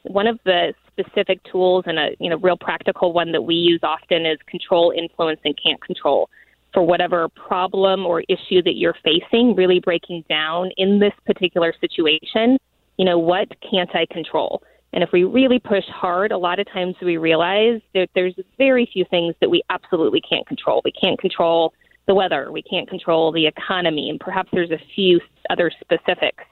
One 0.03 0.25
of 0.25 0.39
the 0.45 0.73
specific 0.87 1.43
tools 1.43 1.83
and 1.85 1.99
a 1.99 2.09
you 2.19 2.29
know 2.29 2.37
real 2.37 2.57
practical 2.57 3.13
one 3.13 3.31
that 3.33 3.41
we 3.41 3.55
use 3.55 3.81
often 3.83 4.25
is 4.25 4.39
control, 4.47 4.91
influence, 4.97 5.39
and 5.45 5.55
can't 5.61 5.81
control. 5.83 6.29
For 6.73 6.81
whatever 6.81 7.27
problem 7.29 8.05
or 8.05 8.21
issue 8.29 8.61
that 8.63 8.75
you're 8.75 8.95
facing, 9.03 9.55
really 9.55 9.79
breaking 9.79 10.23
down 10.29 10.71
in 10.77 10.99
this 10.99 11.13
particular 11.25 11.73
situation, 11.79 12.57
you 12.97 13.05
know, 13.05 13.17
what 13.17 13.47
can't 13.69 13.93
I 13.95 14.05
control? 14.11 14.61
And 14.93 15.03
if 15.03 15.09
we 15.11 15.23
really 15.23 15.59
push 15.59 15.85
hard, 15.87 16.31
a 16.31 16.37
lot 16.37 16.59
of 16.59 16.67
times 16.71 16.95
we 17.01 17.17
realize 17.17 17.81
that 17.93 18.09
there's 18.15 18.33
very 18.57 18.89
few 18.91 19.05
things 19.09 19.35
that 19.41 19.49
we 19.49 19.61
absolutely 19.69 20.21
can't 20.21 20.47
control. 20.47 20.81
We 20.85 20.91
can't 20.91 21.19
control 21.19 21.73
the 22.07 22.15
weather, 22.15 22.51
we 22.51 22.61
can't 22.61 22.89
control 22.89 23.31
the 23.31 23.45
economy, 23.45 24.09
and 24.09 24.19
perhaps 24.19 24.49
there's 24.51 24.71
a 24.71 24.79
few 24.95 25.19
other 25.49 25.71
specifics. 25.81 26.43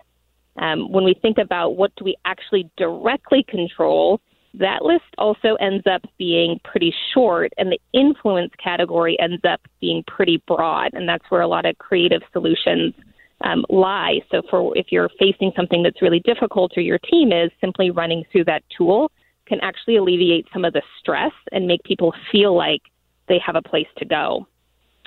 Um, 0.57 0.91
when 0.91 1.03
we 1.03 1.13
think 1.21 1.38
about 1.38 1.75
what 1.75 1.91
do 1.95 2.05
we 2.05 2.15
actually 2.25 2.69
directly 2.77 3.43
control, 3.47 4.21
that 4.53 4.83
list 4.83 5.03
also 5.17 5.55
ends 5.55 5.85
up 5.85 6.01
being 6.17 6.59
pretty 6.63 6.93
short, 7.13 7.51
and 7.57 7.71
the 7.71 7.79
influence 7.93 8.51
category 8.62 9.19
ends 9.19 9.43
up 9.43 9.62
being 9.81 10.03
pretty 10.07 10.41
broad, 10.47 10.93
and 10.93 11.07
that's 11.07 11.25
where 11.29 11.41
a 11.41 11.47
lot 11.47 11.65
of 11.65 11.77
creative 11.77 12.21
solutions 12.31 12.93
um, 13.41 13.65
lie. 13.69 14.19
So, 14.31 14.41
for 14.50 14.77
if 14.77 14.88
you're 14.91 15.09
facing 15.19 15.51
something 15.55 15.83
that's 15.83 16.01
really 16.01 16.21
difficult, 16.21 16.71
or 16.77 16.81
your 16.81 17.00
team 17.00 17.33
is, 17.33 17.51
simply 17.59 17.91
running 17.91 18.24
through 18.31 18.45
that 18.45 18.63
tool 18.75 19.12
can 19.45 19.59
actually 19.62 19.97
alleviate 19.97 20.47
some 20.53 20.65
of 20.65 20.74
the 20.74 20.81
stress 21.00 21.33
and 21.51 21.67
make 21.67 21.83
people 21.83 22.13
feel 22.31 22.55
like 22.55 22.81
they 23.27 23.39
have 23.45 23.55
a 23.55 23.62
place 23.62 23.88
to 23.97 24.05
go. 24.05 24.47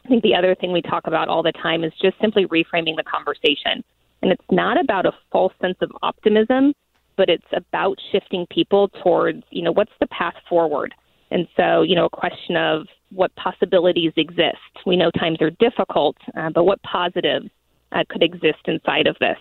I 0.09 0.11
think 0.11 0.23
the 0.23 0.35
other 0.35 0.55
thing 0.55 0.73
we 0.73 0.81
talk 0.81 1.07
about 1.07 1.29
all 1.29 1.43
the 1.43 1.53
time 1.53 1.85
is 1.85 1.93
just 2.01 2.19
simply 2.19 2.47
reframing 2.47 2.97
the 2.97 3.05
conversation. 3.05 3.85
And 4.23 4.33
it's 4.33 4.45
not 4.51 4.81
about 4.81 5.05
a 5.05 5.13
false 5.31 5.53
sense 5.61 5.77
of 5.83 5.91
optimism, 6.01 6.73
but 7.19 7.29
it's 7.29 7.45
about 7.53 7.99
shifting 8.11 8.47
people 8.51 8.89
towards, 9.03 9.43
you 9.51 9.61
know, 9.61 9.71
what's 9.71 9.93
the 10.01 10.07
path 10.07 10.33
forward? 10.49 10.95
And 11.31 11.47
so, 11.59 11.83
you 11.83 11.95
know, 11.95 12.07
a 12.07 12.11
question 12.11 12.57
of 12.57 12.87
what 13.11 13.35
possibilities 13.37 14.13
exist. 14.17 14.57
We 14.87 14.97
know 14.97 15.11
times 15.11 15.43
are 15.43 15.51
difficult, 15.51 16.17
uh, 16.35 16.49
but 16.55 16.65
what 16.65 16.83
positives 16.85 17.51
uh, 17.93 18.05
could 18.09 18.23
exist 18.23 18.65
inside 18.65 19.07
of 19.07 19.17
this? 19.21 19.37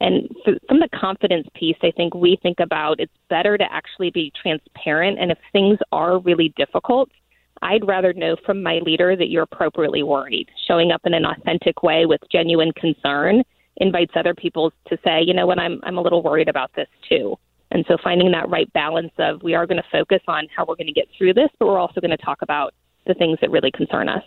And 0.00 0.30
from 0.68 0.78
the 0.78 0.88
confidence 0.94 1.48
piece, 1.54 1.76
I 1.82 1.90
think 1.90 2.14
we 2.14 2.38
think 2.40 2.60
about 2.60 3.00
it's 3.00 3.12
better 3.28 3.58
to 3.58 3.64
actually 3.72 4.10
be 4.10 4.32
transparent. 4.40 5.18
And 5.18 5.32
if 5.32 5.38
things 5.52 5.78
are 5.90 6.20
really 6.20 6.54
difficult, 6.56 7.10
I'd 7.62 7.86
rather 7.86 8.12
know 8.12 8.36
from 8.44 8.62
my 8.62 8.80
leader 8.84 9.16
that 9.16 9.28
you're 9.28 9.42
appropriately 9.42 10.02
worried. 10.02 10.48
Showing 10.66 10.92
up 10.92 11.02
in 11.04 11.14
an 11.14 11.24
authentic 11.24 11.82
way 11.82 12.06
with 12.06 12.20
genuine 12.30 12.72
concern 12.72 13.42
invites 13.76 14.12
other 14.14 14.34
people 14.34 14.72
to 14.88 14.98
say, 15.04 15.22
you 15.22 15.34
know 15.34 15.46
what, 15.46 15.58
I'm 15.58 15.80
I'm 15.82 15.98
a 15.98 16.02
little 16.02 16.22
worried 16.22 16.48
about 16.48 16.70
this 16.74 16.88
too. 17.08 17.36
And 17.70 17.84
so 17.86 17.96
finding 18.02 18.32
that 18.32 18.48
right 18.48 18.70
balance 18.72 19.12
of 19.18 19.42
we 19.42 19.54
are 19.54 19.66
going 19.66 19.80
to 19.80 19.88
focus 19.92 20.20
on 20.26 20.48
how 20.54 20.64
we're 20.66 20.76
going 20.76 20.88
to 20.88 20.92
get 20.92 21.08
through 21.16 21.34
this, 21.34 21.50
but 21.58 21.66
we're 21.66 21.78
also 21.78 22.00
going 22.00 22.10
to 22.10 22.16
talk 22.16 22.42
about 22.42 22.74
the 23.06 23.14
things 23.14 23.38
that 23.40 23.50
really 23.50 23.70
concern 23.70 24.08
us. 24.08 24.24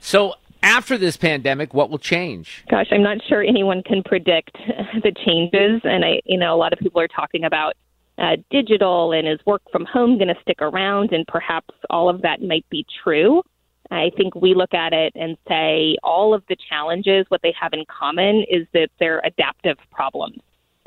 So 0.00 0.34
after 0.62 0.96
this 0.96 1.16
pandemic, 1.16 1.74
what 1.74 1.90
will 1.90 1.98
change? 1.98 2.64
Gosh, 2.70 2.86
I'm 2.90 3.02
not 3.02 3.18
sure 3.28 3.42
anyone 3.42 3.82
can 3.82 4.02
predict 4.02 4.56
the 5.02 5.12
changes, 5.24 5.82
and 5.84 6.04
I, 6.04 6.20
you 6.24 6.38
know, 6.38 6.54
a 6.54 6.58
lot 6.58 6.72
of 6.72 6.78
people 6.78 7.00
are 7.00 7.08
talking 7.08 7.44
about 7.44 7.74
uh, 8.18 8.36
digital 8.50 9.12
and 9.12 9.28
is 9.28 9.38
work 9.46 9.62
from 9.70 9.84
home 9.84 10.16
going 10.18 10.28
to 10.28 10.40
stick 10.42 10.60
around, 10.60 11.12
and 11.12 11.26
perhaps 11.26 11.74
all 11.90 12.08
of 12.08 12.22
that 12.22 12.42
might 12.42 12.68
be 12.70 12.84
true. 13.02 13.42
I 13.90 14.10
think 14.16 14.34
we 14.34 14.54
look 14.54 14.74
at 14.74 14.92
it 14.92 15.12
and 15.14 15.36
say 15.48 15.96
all 16.02 16.34
of 16.34 16.42
the 16.48 16.56
challenges, 16.68 17.26
what 17.28 17.42
they 17.42 17.54
have 17.60 17.72
in 17.72 17.84
common 17.86 18.44
is 18.50 18.66
that 18.74 18.88
they're 18.98 19.20
adaptive 19.24 19.76
problems. 19.92 20.38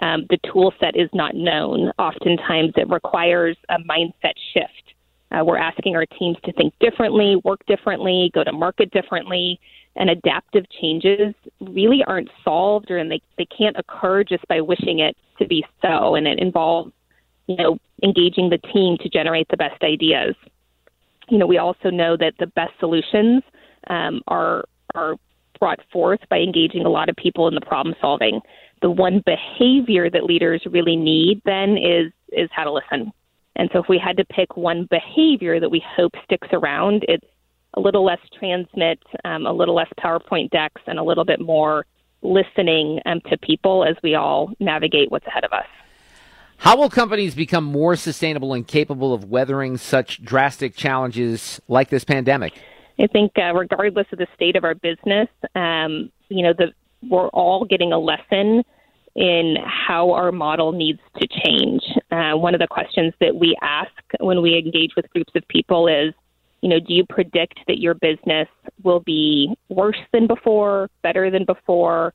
Um, 0.01 0.25
the 0.29 0.38
tool 0.51 0.74
set 0.79 0.95
is 0.95 1.09
not 1.13 1.36
known. 1.36 1.91
Oftentimes, 2.00 2.74
it 2.75 2.89
requires 2.89 3.57
a 3.69 3.77
mindset 3.79 4.33
shift. 4.53 4.95
Uh, 5.31 5.43
we're 5.45 5.57
asking 5.57 5.95
our 5.95 6.05
teams 6.05 6.38
to 6.45 6.51
think 6.53 6.74
differently, 6.79 7.36
work 7.43 7.63
differently, 7.67 8.31
go 8.33 8.43
to 8.43 8.51
market 8.51 8.89
differently, 8.91 9.59
and 9.95 10.09
adaptive 10.09 10.65
changes 10.81 11.36
really 11.59 12.03
aren't 12.07 12.29
solved 12.43 12.89
or 12.89 12.98
and 12.98 13.12
they, 13.12 13.21
they 13.38 13.45
can't 13.45 13.75
occur 13.77 14.24
just 14.24 14.48
by 14.48 14.62
wishing 14.62 15.00
it 15.00 15.15
to 15.38 15.45
be 15.45 15.63
so. 15.81 16.15
And 16.15 16.27
it 16.27 16.39
involves, 16.39 16.91
you 17.50 17.58
know, 17.58 17.77
engaging 18.03 18.50
the 18.50 18.60
team 18.72 18.98
to 19.01 19.10
generate 19.10 19.48
the 19.50 19.58
best 19.58 19.84
ideas 19.84 20.36
you 21.29 21.38
know, 21.38 21.46
we 21.46 21.58
also 21.58 21.89
know 21.89 22.18
that 22.18 22.34
the 22.39 22.48
best 22.48 22.74
solutions 22.79 23.44
um, 23.89 24.22
are 24.27 24.65
are 24.96 25.15
brought 25.60 25.79
forth 25.91 26.20
by 26.29 26.38
engaging 26.38 26.86
a 26.86 26.89
lot 26.89 27.10
of 27.10 27.15
people 27.15 27.48
in 27.48 27.53
the 27.53 27.62
problem 27.62 27.94
solving. 28.01 28.39
The 28.82 28.89
one 28.89 29.22
behavior 29.25 30.10
that 30.10 30.24
leaders 30.24 30.63
really 30.70 30.96
need 30.96 31.41
then 31.46 31.77
is 31.77 32.12
is 32.29 32.50
how 32.51 32.63
to 32.63 32.72
listen. 32.72 33.12
And 33.56 33.70
so 33.74 33.79
if 33.79 33.86
we 33.89 34.00
had 34.00 34.18
to 34.18 34.25
pick 34.25 34.56
one 34.56 34.88
behavior 34.89 35.60
that 35.60 35.70
we 35.70 35.84
hope 35.96 36.13
sticks 36.24 36.48
around, 36.53 37.03
it's 37.08 37.25
a 37.74 37.79
little 37.79 38.06
less 38.06 38.20
transmit, 38.38 39.00
um, 39.25 39.46
a 39.46 39.51
little 39.51 39.75
less 39.75 39.89
PowerPoint 40.00 40.50
decks, 40.51 40.82
and 40.88 40.98
a 40.98 41.03
little 41.03 41.25
bit 41.25 41.41
more 41.41 41.86
listening 42.22 43.00
um, 43.06 43.22
to 43.29 43.38
people 43.38 43.84
as 43.84 43.96
we 44.01 44.15
all 44.15 44.51
navigate 44.60 45.12
what's 45.12 45.27
ahead 45.27 45.44
of 45.44 45.51
us. 45.51 45.65
How 46.60 46.75
will 46.75 46.89
companies 46.89 47.36
become 47.36 47.63
more 47.63 47.96
sustainable 47.96 48.54
and 48.54 48.68
capable 48.68 49.13
of 49.13 49.24
weathering 49.24 49.78
such 49.78 50.24
drastic 50.24 50.75
challenges 50.75 51.62
like 51.70 51.89
this 51.89 52.04
pandemic? 52.04 52.54
I 53.00 53.08
think, 53.08 53.32
uh, 53.38 53.54
regardless 53.54 54.08
of 54.12 54.20
the 54.20 54.28
state 54.36 54.58
of 54.58 54.66
our 54.66 54.75
business, 54.75 55.30
um, 55.56 56.12
you 56.28 56.44
know, 56.44 56.51
the, 56.51 56.74
we're 57.10 57.30
all 57.30 57.63
getting 57.63 57.94
a 57.94 57.98
lesson 57.98 58.66
in 59.16 59.56
how 59.66 60.12
our 60.12 60.34
model 60.34 60.74
needs 60.74 61.00
to 61.18 61.28
change. 61.46 61.82
Uh, 62.12 62.34
one 62.34 62.54
of 62.54 62.60
the 62.60 62.68
questions 62.68 63.13
that 63.22 63.38
we 63.38 63.56
ask 63.62 63.92
when 64.20 64.42
we 64.42 64.58
engage 64.58 64.92
with 64.98 65.10
groups 65.12 65.32
of 65.36 65.48
people 65.48 65.88
is, 65.88 66.13
you 66.60 66.68
know, 66.68 66.80
do 66.80 66.94
you 66.94 67.06
predict 67.08 67.58
that 67.68 67.80
your 67.80 67.94
business 67.94 68.50
will 68.84 69.00
be 69.00 69.56
worse 69.70 69.98
than 70.12 70.28
before, 70.28 70.89
better 71.04 71.32
than 71.32 71.46
before, 71.46 72.13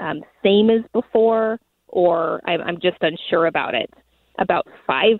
um, 0.00 0.22
same 0.42 0.70
as 0.70 0.80
before? 0.94 1.60
Or 1.92 2.40
I'm, 2.46 2.60
I'm 2.62 2.80
just 2.80 2.96
unsure 3.00 3.46
about 3.46 3.74
it. 3.74 3.92
About 4.38 4.66
5% 4.88 5.18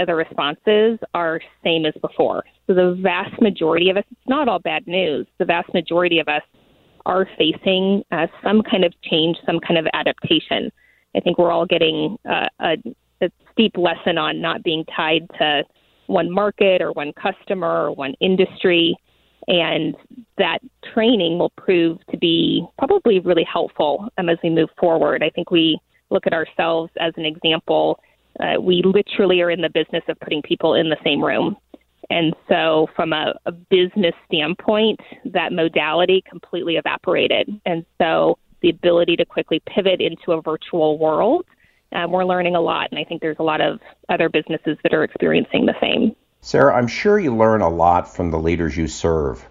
of 0.00 0.06
the 0.06 0.14
responses 0.14 0.98
are 1.14 1.40
same 1.64 1.84
as 1.84 1.94
before. 2.00 2.44
So 2.66 2.74
the 2.74 2.96
vast 3.02 3.40
majority 3.42 3.90
of 3.90 3.96
us, 3.96 4.04
it's 4.10 4.28
not 4.28 4.48
all 4.48 4.60
bad 4.60 4.86
news, 4.86 5.26
the 5.38 5.44
vast 5.44 5.74
majority 5.74 6.20
of 6.20 6.28
us 6.28 6.42
are 7.04 7.28
facing 7.36 8.04
uh, 8.12 8.28
some 8.42 8.62
kind 8.62 8.84
of 8.84 8.94
change, 9.02 9.36
some 9.44 9.58
kind 9.58 9.78
of 9.78 9.86
adaptation. 9.92 10.70
I 11.16 11.20
think 11.20 11.38
we're 11.38 11.50
all 11.50 11.66
getting 11.66 12.16
uh, 12.28 12.46
a, 12.60 12.76
a 13.20 13.30
steep 13.50 13.76
lesson 13.76 14.16
on 14.16 14.40
not 14.40 14.62
being 14.62 14.84
tied 14.96 15.28
to 15.38 15.64
one 16.06 16.30
market 16.30 16.80
or 16.80 16.92
one 16.92 17.12
customer 17.14 17.86
or 17.86 17.92
one 17.92 18.14
industry. 18.20 18.96
And 19.48 19.96
that 20.38 20.60
training 20.94 21.38
will 21.38 21.52
prove 21.56 21.98
to 22.12 22.16
be 22.16 22.64
probably 22.78 23.18
really 23.18 23.46
helpful 23.50 24.08
um, 24.18 24.28
as 24.28 24.38
we 24.44 24.50
move 24.50 24.68
forward. 24.78 25.24
I 25.24 25.30
think 25.30 25.50
we 25.50 25.80
look 26.12 26.26
at 26.26 26.32
ourselves 26.32 26.92
as 27.00 27.12
an 27.16 27.24
example, 27.24 27.98
uh, 28.40 28.60
we 28.60 28.82
literally 28.84 29.40
are 29.40 29.50
in 29.50 29.60
the 29.60 29.70
business 29.70 30.04
of 30.08 30.18
putting 30.20 30.42
people 30.42 30.74
in 30.74 30.88
the 30.88 30.96
same 31.04 31.22
room. 31.22 31.56
And 32.10 32.34
so, 32.48 32.88
from 32.94 33.12
a, 33.12 33.34
a 33.46 33.52
business 33.52 34.14
standpoint, 34.26 35.00
that 35.24 35.52
modality 35.52 36.22
completely 36.28 36.76
evaporated. 36.76 37.48
And 37.64 37.86
so, 37.98 38.38
the 38.60 38.70
ability 38.70 39.16
to 39.16 39.24
quickly 39.24 39.62
pivot 39.66 40.00
into 40.00 40.32
a 40.32 40.42
virtual 40.42 40.98
world, 40.98 41.46
uh, 41.92 42.06
we're 42.08 42.24
learning 42.24 42.54
a 42.54 42.60
lot. 42.60 42.88
And 42.90 42.98
I 42.98 43.04
think 43.04 43.22
there's 43.22 43.38
a 43.38 43.42
lot 43.44 43.60
of 43.60 43.80
other 44.08 44.28
businesses 44.28 44.78
that 44.82 44.92
are 44.92 45.04
experiencing 45.04 45.66
the 45.66 45.74
same. 45.80 46.14
Sara, 46.40 46.74
I'm 46.74 46.88
sure 46.88 47.18
you 47.18 47.34
learn 47.34 47.60
a 47.60 47.68
lot 47.68 48.12
from 48.12 48.30
the 48.30 48.38
leaders 48.38 48.76
you 48.76 48.88
serve. 48.88 49.44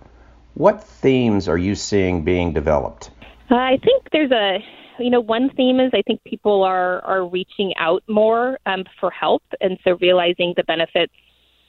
What 0.53 0.83
themes 0.83 1.47
are 1.47 1.57
you 1.57 1.75
seeing 1.75 2.23
being 2.23 2.53
developed? 2.53 3.09
Uh, 3.49 3.55
I 3.55 3.77
think 3.83 4.09
there's 4.11 4.31
a 4.31 4.59
you 4.99 5.09
know, 5.09 5.19
one 5.19 5.49
theme 5.55 5.79
is 5.79 5.91
I 5.93 6.01
think 6.01 6.23
people 6.23 6.63
are 6.63 7.01
are 7.01 7.27
reaching 7.27 7.73
out 7.77 8.03
more 8.07 8.57
um, 8.65 8.83
for 8.99 9.11
help, 9.11 9.43
and 9.59 9.77
so 9.83 9.97
realizing 10.01 10.53
the 10.55 10.63
benefits 10.63 11.13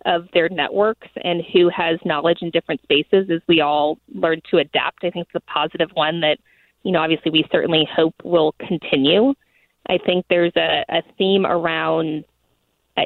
of 0.05 0.27
their 0.35 0.49
networks 0.49 1.09
and 1.23 1.43
who 1.53 1.69
has 1.69 1.99
knowledge 2.05 2.39
in 2.43 2.51
different 2.51 2.83
spaces 2.83 3.29
as 3.31 3.41
we 3.49 3.61
all 3.61 3.99
learn 4.15 4.41
to 4.51 4.59
adapt. 4.59 5.05
I 5.05 5.11
think 5.11 5.29
it's 5.33 5.45
a 5.47 5.51
positive 5.51 5.91
one 5.95 6.21
that, 6.21 6.39
you 6.83 6.93
know, 6.93 6.99
obviously 6.99 7.31
we 7.31 7.45
certainly 7.53 7.87
hope 7.95 8.15
will 8.25 8.55
continue. 8.67 9.35
I 9.89 9.99
think 10.05 10.27
there's 10.29 10.53
a, 10.57 10.85
a 10.89 11.03
theme 11.19 11.47
around 11.47 12.25
uh, 12.97 13.03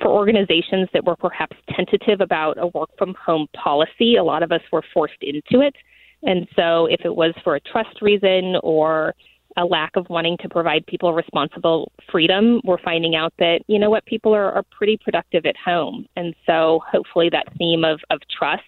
for 0.00 0.08
organizations 0.08 0.88
that 0.92 1.04
were 1.04 1.16
perhaps 1.16 1.56
tentative 1.74 2.20
about 2.20 2.58
a 2.58 2.66
work 2.68 2.90
from 2.98 3.14
home 3.14 3.46
policy. 3.54 4.16
A 4.16 4.24
lot 4.24 4.42
of 4.42 4.50
us 4.50 4.62
were 4.72 4.82
forced 4.92 5.22
into 5.22 5.64
it. 5.64 5.74
And 6.22 6.48
so, 6.56 6.86
if 6.86 7.02
it 7.04 7.14
was 7.14 7.32
for 7.44 7.54
a 7.54 7.60
trust 7.60 8.02
reason 8.02 8.56
or 8.64 9.14
a 9.58 9.64
lack 9.64 9.96
of 9.96 10.08
wanting 10.08 10.36
to 10.40 10.48
provide 10.48 10.86
people 10.86 11.12
responsible 11.12 11.90
freedom, 12.10 12.60
we're 12.64 12.80
finding 12.82 13.16
out 13.16 13.34
that, 13.38 13.60
you 13.66 13.78
know 13.78 13.90
what, 13.90 14.06
people 14.06 14.34
are, 14.34 14.52
are 14.52 14.64
pretty 14.70 14.96
productive 14.96 15.44
at 15.44 15.56
home. 15.56 16.06
And 16.16 16.34
so 16.46 16.80
hopefully 16.90 17.28
that 17.30 17.46
theme 17.58 17.84
of, 17.84 18.00
of 18.10 18.20
trust 18.38 18.62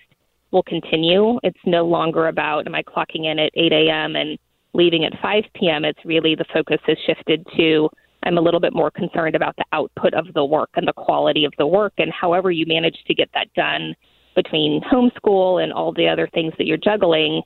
will 0.51 0.65
continue. 0.65 1.39
It's 1.45 1.59
no 1.65 1.87
longer 1.87 2.27
about, 2.27 2.67
am 2.67 2.75
I 2.75 2.83
clocking 2.83 3.31
in 3.31 3.39
at 3.39 3.53
8 3.55 3.73
a.m. 3.73 4.17
and 4.17 4.37
leaving 4.75 5.05
at 5.05 5.13
5 5.23 5.45
p.m., 5.55 5.85
it's 5.85 6.05
really 6.05 6.35
the 6.35 6.45
focus 6.53 6.81
has 6.87 6.99
shifted 7.07 7.47
to 7.57 7.89
I'm 8.23 8.37
a 8.37 8.41
little 8.41 8.61
bit 8.61 8.75
more 8.75 8.91
concerned 8.91 9.35
about 9.35 9.57
the 9.57 9.65
output 9.73 10.13
of 10.15 10.33
the 10.35 10.45
work 10.45 10.71
and 10.75 10.87
the 10.87 10.93
quality 10.93 11.45
of 11.45 11.55
the 11.59 11.67
work, 11.67 11.95
and 11.99 12.13
however 12.13 12.51
you 12.51 12.67
manage 12.67 12.99
to 13.07 13.15
get 13.15 13.31
that 13.35 13.53
done 13.55 13.95
between 14.37 14.83
homeschool 14.83 15.63
and 15.63 15.73
all 15.73 15.93
the 15.93 16.07
other 16.07 16.29
things 16.33 16.53
that 16.59 16.67
you're 16.67 16.77
juggling, 16.77 17.43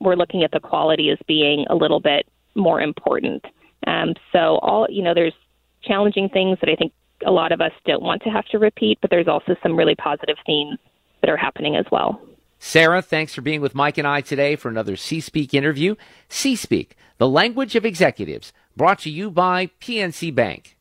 we're 0.00 0.16
looking 0.16 0.42
at 0.42 0.50
the 0.50 0.60
quality 0.60 1.10
as 1.10 1.18
being 1.28 1.66
a 1.70 1.74
little 1.74 2.00
bit 2.00 2.26
more 2.54 2.80
important. 2.80 3.44
Um, 3.86 4.14
so 4.32 4.58
all 4.58 4.86
you 4.90 5.02
know, 5.02 5.14
there's 5.14 5.34
challenging 5.82 6.28
things 6.28 6.58
that 6.60 6.70
I 6.70 6.76
think 6.76 6.92
a 7.26 7.30
lot 7.30 7.52
of 7.52 7.60
us 7.60 7.72
don't 7.84 8.02
want 8.02 8.22
to 8.22 8.30
have 8.30 8.46
to 8.46 8.58
repeat, 8.58 8.98
but 9.00 9.10
there's 9.10 9.28
also 9.28 9.56
some 9.62 9.76
really 9.76 9.94
positive 9.94 10.36
themes 10.46 10.78
that 11.20 11.30
are 11.30 11.36
happening 11.36 11.76
as 11.76 11.86
well. 11.90 12.20
Sara, 12.58 13.02
thanks 13.02 13.34
for 13.34 13.42
being 13.42 13.60
with 13.60 13.74
Mike 13.74 13.98
and 13.98 14.06
I 14.06 14.20
today 14.20 14.56
for 14.56 14.68
another 14.68 14.96
C-Speak 14.96 15.52
interview. 15.52 15.96
C-Speak, 16.28 16.96
the 17.18 17.28
language 17.28 17.76
of 17.76 17.84
executives, 17.84 18.52
brought 18.76 19.00
to 19.00 19.10
you 19.10 19.30
by 19.30 19.66
PNC 19.80 20.34
Bank. 20.34 20.73